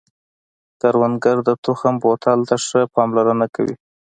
کروندګر 0.81 1.37
د 1.47 1.49
تخم 1.65 1.93
بوتل 2.03 2.39
ته 2.49 2.55
ښه 2.65 2.81
پاملرنه 2.95 3.45
کوي 3.55 3.75